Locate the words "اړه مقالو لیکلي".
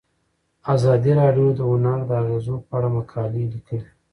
2.77-3.89